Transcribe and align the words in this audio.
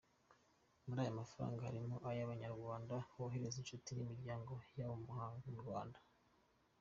Muri 0.85 0.99
aya 1.01 1.19
mafaranga 1.19 1.67
harimo 1.67 1.95
ayo 2.09 2.19
aba 2.23 2.31
banyarwanda 2.33 2.93
bohereza 3.15 3.57
inshuti 3.59 3.89
n’imiryango 3.93 4.53
yabo 4.77 4.95
mu 5.53 5.55
Rwanda. 5.61 5.99